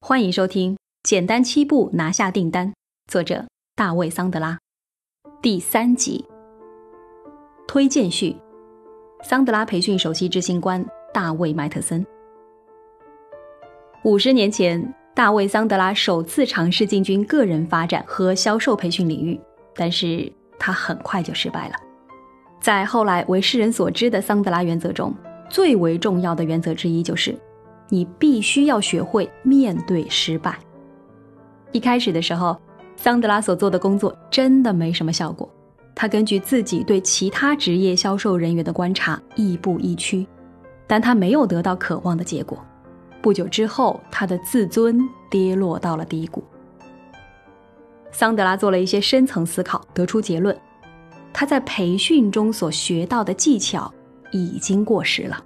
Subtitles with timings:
[0.00, 2.68] 欢迎收听《简单七步拿下订单》，
[3.10, 4.56] 作者大卫·桑德拉，
[5.42, 6.24] 第三集。
[7.66, 8.34] 推荐序：
[9.24, 10.82] 桑德拉培训首席执行官
[11.12, 12.06] 大卫·麦特森。
[14.04, 19.38] 五十年前，大卫·桑德拉首次尝试进军个人发展和销售培训领域，
[19.74, 21.74] 但是他很快就失败了。
[22.60, 25.12] 在后来为世人所知的桑德拉原则中，
[25.50, 27.36] 最为重要的原则之一就是。
[27.88, 30.58] 你必须要学会面对失败。
[31.72, 32.56] 一开始的时候，
[32.96, 35.48] 桑德拉所做的工作真的没什么效果。
[35.94, 40.26] 他根据自己对其他职业销售人员的观察，亦步亦趋，
[40.86, 42.58] 但他没有得到渴望的结果。
[43.20, 46.44] 不久之后，他的自尊跌落到了低谷。
[48.12, 50.56] 桑德拉做了一些深层思考，得出结论：
[51.32, 53.92] 他在培训中所学到的技巧
[54.30, 55.44] 已经过时了。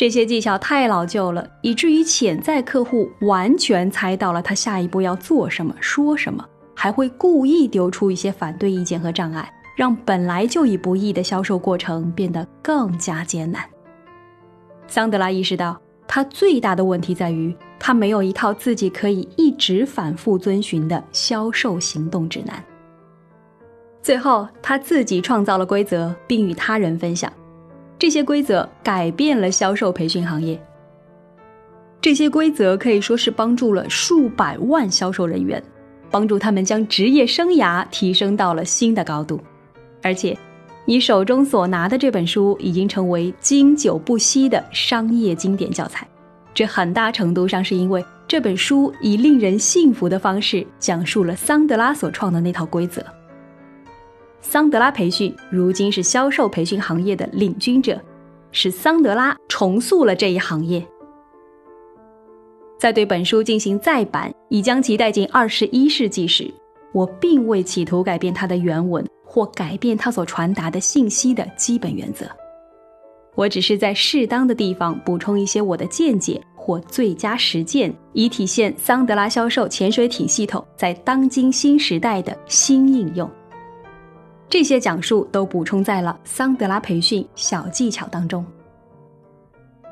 [0.00, 6.42] 这些技巧太老旧了，以至于潜在客户完全猜到了他下一步要做什么、说什么，
[6.74, 13.62] 还会故意丢出一些反对意见和障碍，让本来就已不易的销售过程变得更加艰难。
[14.86, 15.78] 桑德拉意识到，
[16.08, 22.64] 他最大的问题在于他没有一套自己可以一直反复遵循的销售行动指南。
[24.02, 27.30] 最后，他自己创造了规则，并与他人分享。
[28.00, 30.58] 这些规则改变了销售培训行业。
[32.00, 35.62] 这些规则可以说是帮助了数百万销售人员，
[36.10, 39.38] 帮助他们将职业生涯提升到了新的高度。
[40.02, 40.34] 而且，
[40.86, 46.08] 你手中所拿的这本书已经成为经久不息的商业经典教材。
[46.54, 53.04] 这很大程度上是因为这本书以令人信服的方式讲述了桑德拉所创的那套规则。
[54.42, 58.00] 桑德拉培训如今是销售培训行业的领军者，
[58.52, 60.84] 是桑德拉重塑了这一行业。
[62.78, 66.52] 在对本书进行再版，以将其带进二十一世纪时，
[66.92, 72.24] 我并未企图改变它的原文或改变它所传达的信息的基本原则。
[73.34, 83.30] 我只是在适当的地方补充一些我的见解或最佳实践，以体现桑德拉销售潜水艇系统在当今新时代的新应用。
[84.50, 88.44] 这些讲述都补充在了桑德拉培训小技巧当中。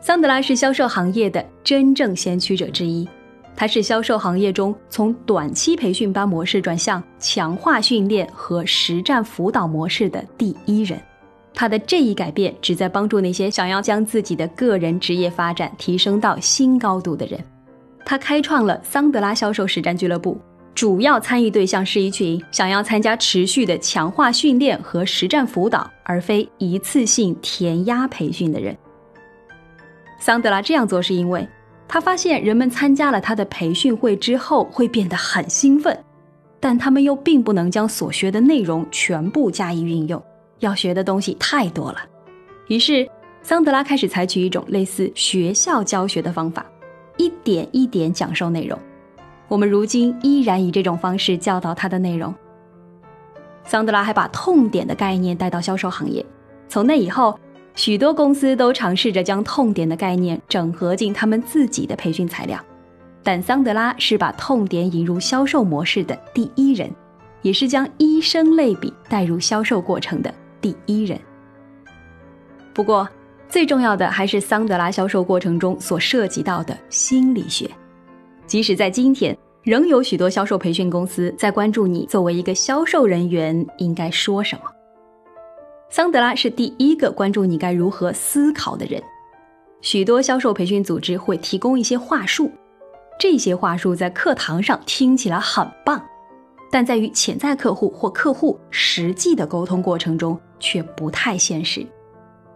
[0.00, 3.08] 桑德拉是销售行业的真正先驱者之一，
[3.54, 11.00] 他是销售行业中从短期培训班模式转向强化训练和实战辅导模式的第一人。
[11.54, 17.38] 他的这一改变旨在帮助那些想要将自己的个人职业发展提升到新高度的人。
[18.04, 20.40] 他开创了桑德拉销售实战俱乐部。
[20.74, 28.74] 主要参与对象是一群想要参加持续的强化训练和实战辅导，而非一次性填鸭培训的人。
[30.18, 31.46] 桑德拉这样做是因为
[31.88, 35.98] 他发现人们参加了他的培训会之后会变得很兴奋，
[36.60, 40.22] 但他们又并不能将所学的内容全部加以运用，
[40.60, 41.98] 要学的东西太多了。
[42.68, 43.06] 于是，
[43.42, 46.64] 桑德拉开始采取一种类似学校教学的方法，
[47.16, 48.78] 一点一点讲授内容。
[49.50, 52.32] 我们如今依然以这种方式教导他的内容。
[53.64, 56.24] 桑德拉还把痛点的概念带到销售行业，
[56.68, 57.36] 从那以后，
[57.74, 62.64] 许多公司都尝试着将痛点的概念整合进他们自己的培训材料，
[63.24, 66.88] 但桑德拉是把痛点引入销售模式的第一人，
[67.42, 71.18] 也是将医生类比带入销售过程的第一人。
[72.72, 73.08] 不过，
[73.48, 77.68] 最重要的还是桑德拉销售过程中所涉及到的心理学。
[78.50, 84.62] 即使在今天，仍有许多销售培训公司在关注你作为一个销售人员应该说什么。
[85.88, 89.00] 桑德拉是第一个关注你该如何思考的人。
[89.82, 92.50] 许多销售培训组织会提供一些话术，
[93.20, 96.04] 这些话术在课堂上听起来很棒，
[96.72, 101.86] 但在与潜在客户或客户实际的沟通过程中却不太现实。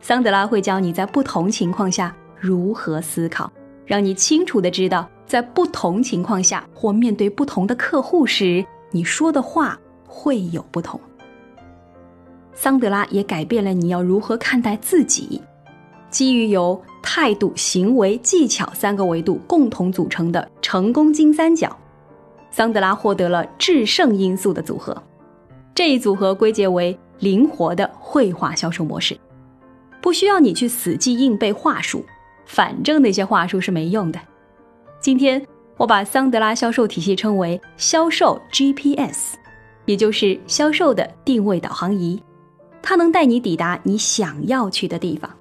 [0.00, 3.50] 桑德拉会教你在不同情况下如何思考，
[3.84, 5.04] 让你清楚的知道。
[5.30, 11.00] 在不同情况下或面对不同的客户时，你说的话会有不同。
[12.52, 15.40] 桑德拉也改变了你要如何看待自己。
[16.10, 21.76] 基于由态度、行为、技巧三个维度共同组成的成功金三角，
[22.50, 25.00] 桑德拉获得了制胜因素的组合。
[25.72, 29.16] 这一组合归结为灵活的绘画销售模式，
[30.02, 32.04] 不需要你去死记硬背话术，
[32.46, 34.18] 反正那些话术是没用的。
[35.00, 35.42] 今天
[35.78, 39.34] 我把桑德拉销售体系称为销售 GPS，
[39.86, 42.22] 也就是销售的定位导航仪，
[42.82, 45.34] 它能带你抵达你想要去的地方。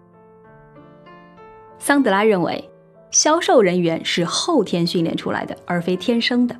[1.78, 2.70] 桑德拉认为，
[3.12, 6.56] 销售人员是后天训练出来的，而非天生的。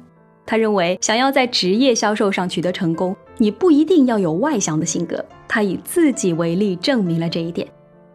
[0.46, 5.24] 他认为，想要在职业销售上取得成功，你不一定要有外向的性格。
[5.48, 7.66] 他以自己为例证明了这一点。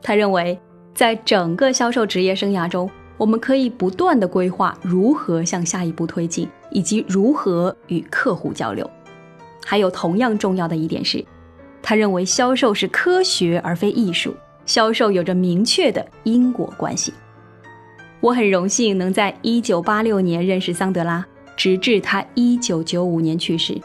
[0.03, 0.61] 他认为，
[0.95, 8.89] 在整个销售职业生涯中，我们可以不断的规划如何向下一步推进，以及如何与客户交流。
[9.65, 11.25] 还有同样重要的一点是，
[11.83, 14.35] 他认为销售是科学而非艺术，
[14.67, 17.13] 销售有着明确的因果关系。
[18.21, 21.25] 我很荣幸能在1986年认识桑德拉。
[21.57, 23.81] 直至他一九九五年去世，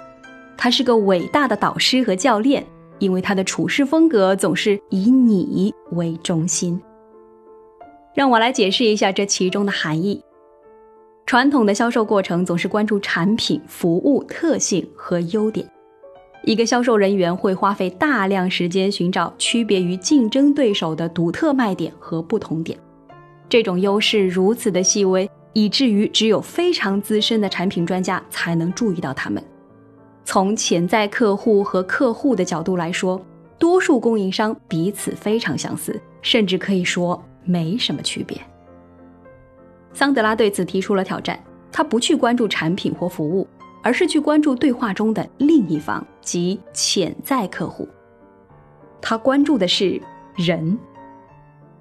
[0.57, 2.65] 他是个伟大的导师和教练，
[2.97, 6.81] 因为他的处事风格总是以你为中心。
[8.19, 10.21] 让我来解释一下这其中的含义。
[11.25, 15.66] 传统的销售过程总是关注产品、服务特性和优点，
[16.44, 22.77] 一个销售人员会花费大量时间寻找区别于竞争对手的独特卖点和不同点，
[23.48, 25.30] 这种优势如此的细微。
[25.54, 29.42] 以至于只有非常资深的产品专家才能注意到它们。
[30.25, 33.19] 从潜在客户和客户的角度来说，
[33.57, 38.40] 多数供应商彼此非常相似，甚至可以说没什么区别。
[39.92, 41.38] 桑德拉对此提出了挑战，
[41.72, 43.48] 他不去关注产品或服务，
[43.81, 47.90] 而是去关注对话中的另一方即潜在客户。
[49.01, 50.00] 他关注的是
[50.36, 50.78] 人，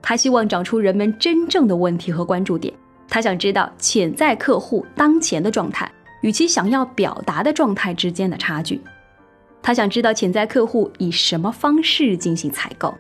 [0.01, 2.73] 他希望找出人们真正的问题和关注点。
[3.07, 5.91] 他想知道潜在客户当前的状态
[6.23, 8.81] 与其想要表达的状态之间的差距。
[9.61, 12.95] 他想知道潜在客户以什么方式进行采购。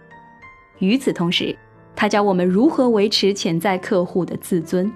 [0.80, 1.56] 与此同时，
[2.00, 4.88] 他教我们如何维持潜在客户的自尊。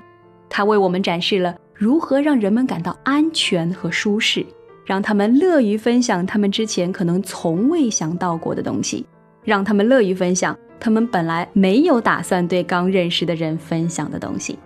[0.49, 4.46] 他为我们展示了如何让人们感到安全和舒适，
[4.87, 9.04] 让他们乐于分享他们之前可能从未想到过的东西，
[9.43, 14.56] 让他们乐于分享他们本来没有打算对刚认识的人分享的东西。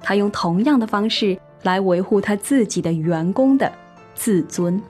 [0.00, 3.70] 他用同样的方式来维护他自己的员工的
[4.16, 4.82] 自尊。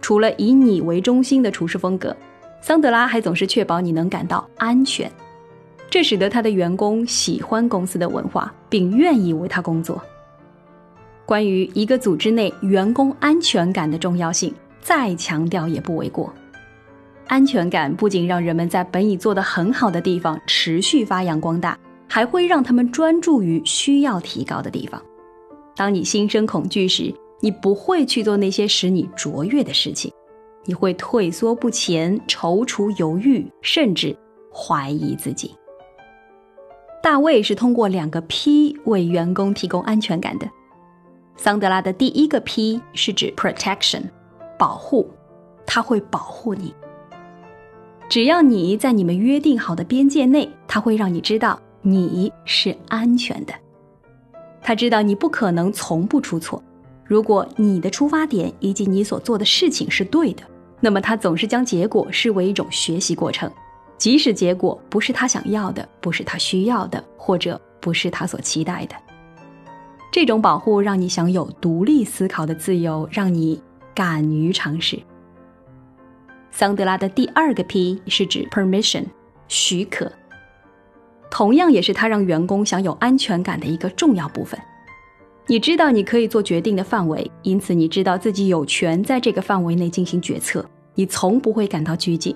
[0.00, 2.16] 除了以你为中心的处事风格，
[2.60, 5.08] 桑德拉还总是确保你能感到安全，
[5.90, 10.00] 这使得他的员工喜欢公司的文化，并愿意为他工作。
[11.26, 16.32] 关于一个组织内员工安全感的重要性，再强调也不为过。
[17.26, 21.76] 安全感不仅让人们在本已做得很好的地方持续发扬光大。
[22.12, 25.00] 还会让他们专注于需要提高的地方。
[25.76, 30.12] 当你心生恐惧时，你不会去做那些使你卓越的事情，
[30.64, 34.12] 你会退缩不前、踌躇犹豫，甚至
[34.52, 35.54] 怀疑自己。
[37.02, 40.48] 大卫是通过两个 P 为员工提供安全感的。
[41.36, 44.02] 桑德拉的第一个 P 是指 protection，
[44.58, 45.08] 保护，
[45.66, 46.74] 他会保护你。
[48.08, 51.58] 只要你在你们约定好的边界内，他会让你知道。
[51.82, 53.54] 你是安全的，
[54.60, 56.62] 他知道你不可能从不出错。
[57.02, 60.42] 如果你的出发点以及你所做的事情是对的，
[60.78, 63.50] 那么他总是将结果视为一种学习过程，
[64.00, 68.96] 即使结果不是他想要的，不是他需要的，或者不是他所期待的。
[70.10, 73.62] 这种保护让你享有独立思考的自由，让你
[73.94, 74.98] 敢于尝试。
[76.50, 79.04] 桑德拉的第二个 P 是指 permission，
[79.48, 80.10] 许可。
[81.30, 84.58] 同样也是他让员工享有安全感的一个重要部分。
[85.46, 90.64] 你知道你可以做决定的范围，因此你知道自己有权在这个范围内进行决策。
[90.94, 92.34] 你从不会感到拘谨，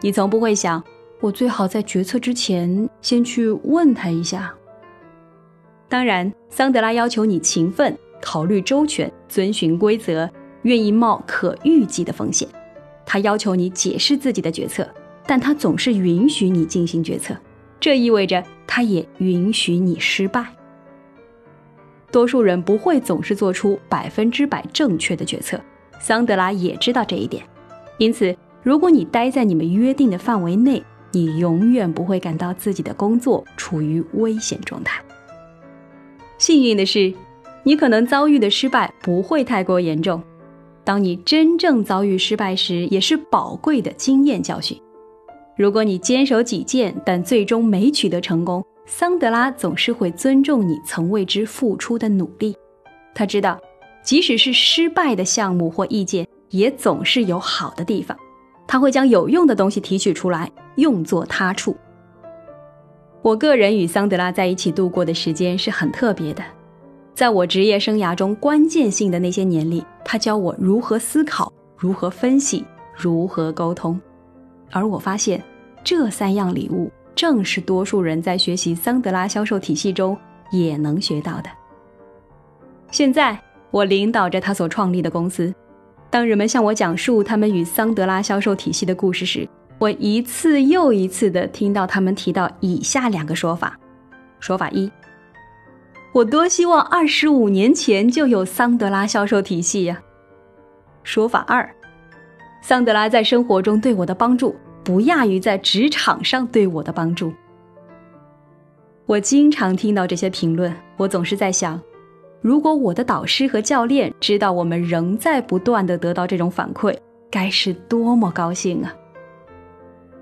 [0.00, 0.82] 你从不会想
[1.20, 4.54] 我最好在决策之前先去问他一下。
[5.88, 10.30] 当然，桑德拉要求你勤奋、考虑周全、遵循规则、
[10.62, 12.48] 愿意冒可预计的风险。
[13.04, 14.88] 他要求你解释自己的决策，
[15.26, 17.36] 但他总是允许你进行决策。
[17.78, 20.46] 这意味着，他也允许你失败。
[22.12, 25.60] 多数人不会总是做出百分之百正确的决策，
[25.98, 27.44] 桑德拉也知道这一点。
[27.98, 30.82] 因此，如果你待在你们约定的范围内，
[31.12, 35.02] 你永远不会感到自己的工作处于危险状态。
[36.38, 37.12] 幸运的是，
[37.62, 40.22] 你可能遭遇的失败不会太过严重。
[40.82, 44.80] 当你真正遭遇失败时，也是宝贵的经验教训。
[45.56, 52.56] 如果你坚守己见，但最终没取得成功，桑德拉总是会尊重你曾为之付出的努力。
[53.14, 53.60] 他知道，
[54.02, 58.16] 即使是失败的项目或意见，也总是有好的地方。
[58.66, 61.76] 他会将有用的东西提取出来，用作他处。
[63.22, 66.42] 我个人与桑德拉在一起度过的时间是很特别的，
[67.14, 72.64] 在我职业生涯中关键性的那些年里，他教我如何思考，如何分析，
[72.96, 74.00] 如何沟通，
[74.70, 75.42] 而我发现。
[75.82, 80.14] 这三样礼物正是多数人在学习桑德拉销售体系中
[80.52, 81.48] 也能学到的。
[82.90, 85.54] 现在，我领导着他所创立的公司。
[86.10, 89.48] 当人们向我讲述他们与桑德拉销售体系的故事时，
[89.80, 93.80] 我一次又一次的听到他们提到以下两个说法：
[94.38, 94.92] 说法一，
[96.12, 99.96] 我多希望二十五年前就有桑德拉销售体系呀；
[101.02, 101.66] 说法二，
[102.60, 107.32] 桑德拉在生活中对我的帮助不亚于在职场上对我的帮助。
[109.06, 111.80] 我经常听到这些评论，我总是在想。
[112.42, 116.94] 如果我的导师和教练知道我们仍在不断的得到这种反馈，
[117.30, 118.94] 该是多么高兴啊！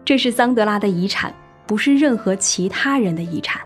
[0.08, 1.34] 这是桑德拉的遗产，
[1.66, 3.60] 不是任何其他人的遗产。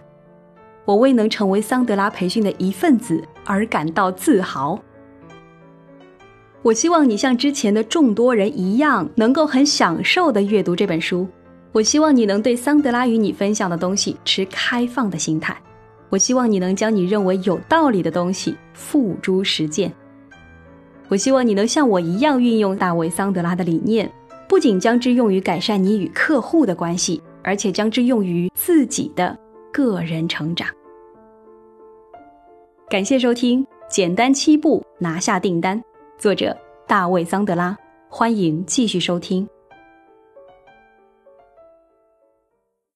[0.85, 4.77] 我为能成为桑德拉培训的一份子而感到自豪。
[6.63, 11.29] 我希望你像之前的众多人一样，能够很享受的阅读这本书。
[11.71, 15.57] 我希望你能对桑德拉与你分享的东西持开放的心态。
[16.09, 19.93] 我希望你能将你认为有道理的东西付诸实践。
[21.07, 24.11] 我希望你能像我一样运用大卫·桑德拉的理念，
[24.53, 29.35] 不仅将之用于改善你与客户的关系，而且将之用于自己的
[29.73, 30.69] 个人成长。
[32.91, 35.81] 感谢收听《简单七步拿下订单》，
[36.19, 36.55] 作者
[36.87, 37.75] 大卫·桑德拉。
[38.11, 39.49] 欢迎继续收听。